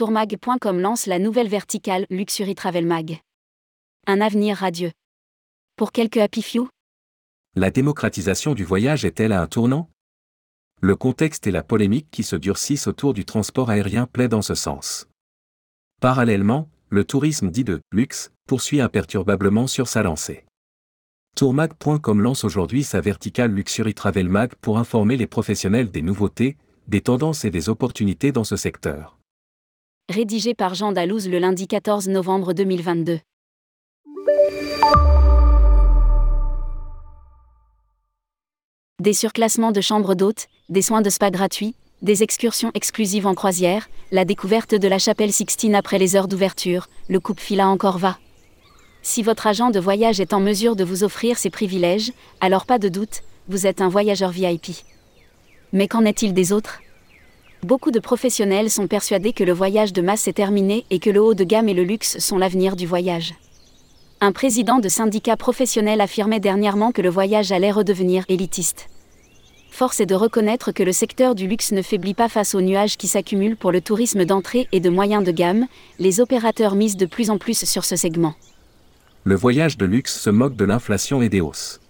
[0.00, 3.20] Tourmag.com lance la nouvelle verticale Luxury Travel Mag.
[4.06, 4.92] Un avenir radieux.
[5.76, 6.70] Pour quelques happy few?
[7.54, 9.90] La démocratisation du voyage est-elle à un tournant?
[10.80, 14.54] Le contexte et la polémique qui se durcissent autour du transport aérien plaident dans ce
[14.54, 15.06] sens.
[16.00, 20.46] Parallèlement, le tourisme dit de luxe poursuit imperturbablement sur sa lancée.
[21.36, 26.56] Tourmag.com lance aujourd'hui sa verticale Luxury Travel Mag pour informer les professionnels des nouveautés,
[26.88, 29.19] des tendances et des opportunités dans ce secteur.
[30.10, 33.20] Rédigé par Jean Dalouse le lundi 14 novembre 2022.
[39.00, 43.88] Des surclassements de chambres d'hôtes, des soins de spa gratuits, des excursions exclusives en croisière,
[44.10, 48.18] la découverte de la chapelle Sixtine après les heures d'ouverture, le coupe fila encore va.
[49.02, 52.80] Si votre agent de voyage est en mesure de vous offrir ces privilèges, alors pas
[52.80, 54.72] de doute, vous êtes un voyageur VIP.
[55.72, 56.80] Mais qu'en est-il des autres?
[57.62, 61.20] Beaucoup de professionnels sont persuadés que le voyage de masse est terminé et que le
[61.20, 63.34] haut de gamme et le luxe sont l'avenir du voyage.
[64.22, 68.88] Un président de syndicat professionnel affirmait dernièrement que le voyage allait redevenir élitiste.
[69.70, 72.96] Force est de reconnaître que le secteur du luxe ne faiblit pas face aux nuages
[72.96, 75.66] qui s'accumulent pour le tourisme d'entrée et de moyen de gamme,
[75.98, 78.34] les opérateurs misent de plus en plus sur ce segment.
[79.24, 81.80] Le voyage de luxe se moque de l'inflation et des hausses.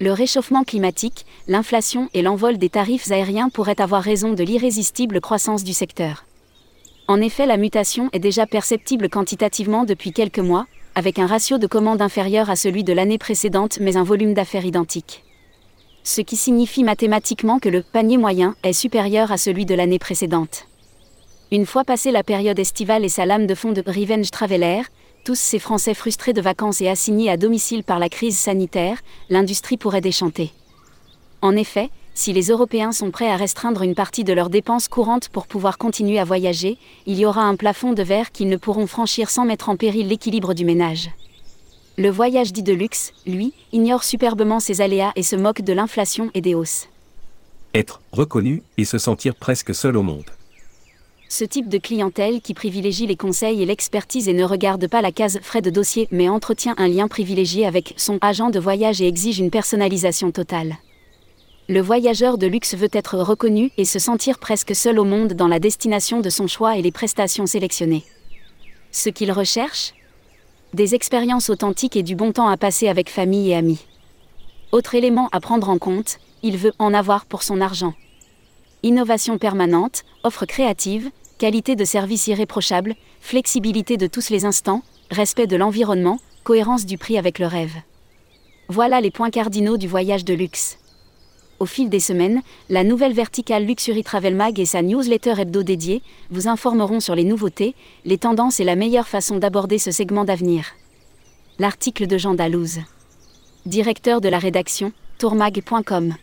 [0.00, 5.64] Le réchauffement climatique, l'inflation et l'envol des tarifs aériens pourraient avoir raison de l'irrésistible croissance
[5.64, 6.24] du secteur.
[7.08, 11.66] En effet, la mutation est déjà perceptible quantitativement depuis quelques mois, avec un ratio de
[11.66, 15.24] commandes inférieur à celui de l'année précédente mais un volume d'affaires identique
[16.08, 20.66] ce qui signifie mathématiquement que le panier moyen est supérieur à celui de l'année précédente.
[21.52, 24.82] Une fois passée la période estivale et sa lame de fond de Revenge Traveler,
[25.24, 28.98] tous ces Français frustrés de vacances et assignés à domicile par la crise sanitaire,
[29.30, 30.52] l'industrie pourrait déchanter.
[31.42, 35.28] En effet, si les Européens sont prêts à restreindre une partie de leurs dépenses courantes
[35.28, 38.88] pour pouvoir continuer à voyager, il y aura un plafond de verre qu'ils ne pourront
[38.88, 41.10] franchir sans mettre en péril l'équilibre du ménage.
[41.96, 46.30] Le voyage dit de luxe, lui, ignore superbement ses aléas et se moque de l'inflation
[46.34, 46.88] et des hausses.
[47.74, 50.30] Être reconnu et se sentir presque seul au monde.
[51.30, 55.12] Ce type de clientèle qui privilégie les conseils et l'expertise et ne regarde pas la
[55.12, 59.06] case frais de dossier mais entretient un lien privilégié avec son agent de voyage et
[59.06, 60.78] exige une personnalisation totale.
[61.68, 65.48] Le voyageur de luxe veut être reconnu et se sentir presque seul au monde dans
[65.48, 68.04] la destination de son choix et les prestations sélectionnées.
[68.90, 69.92] Ce qu'il recherche?
[70.72, 73.84] Des expériences authentiques et du bon temps à passer avec famille et amis.
[74.72, 77.92] Autre élément à prendre en compte, il veut en avoir pour son argent.
[78.82, 85.56] Innovation permanente, offre créative, qualité de service irréprochable, flexibilité de tous les instants, respect de
[85.56, 87.74] l'environnement, cohérence du prix avec le rêve.
[88.68, 90.78] Voilà les points cardinaux du voyage de luxe.
[91.58, 96.02] Au fil des semaines, la nouvelle verticale Luxury Travel Mag et sa newsletter hebdo dédiée
[96.30, 97.74] vous informeront sur les nouveautés,
[98.04, 100.66] les tendances et la meilleure façon d'aborder ce segment d'avenir.
[101.58, 102.78] L'article de Jean Dalouse.
[103.66, 106.14] Directeur de la rédaction, tourmag.com.